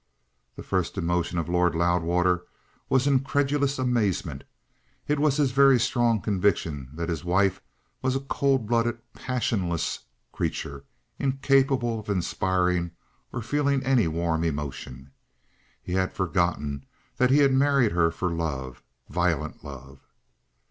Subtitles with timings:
[0.55, 2.43] The first emotion of Lord Loudwater
[2.89, 4.43] was incredulous amazement.
[5.07, 7.61] It was his very strong conviction that his wife
[8.01, 9.99] was a cold blooded, passionless
[10.31, 10.85] creature,
[11.19, 12.89] incapable of inspiring
[13.31, 15.11] or feeling any warm emotion.
[15.83, 16.83] He had forgotten
[17.17, 19.99] that he had married her for love violent love.